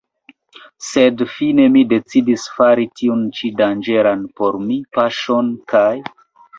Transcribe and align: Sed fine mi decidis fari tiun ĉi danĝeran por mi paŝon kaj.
Sed 0.85 1.21
fine 1.33 1.67
mi 1.75 1.83
decidis 1.91 2.47
fari 2.55 2.89
tiun 3.03 3.23
ĉi 3.39 3.55
danĝeran 3.63 4.27
por 4.41 4.61
mi 4.69 4.83
paŝon 4.99 5.57
kaj. 5.75 5.91